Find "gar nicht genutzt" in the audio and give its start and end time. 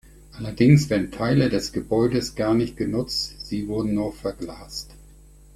2.33-3.45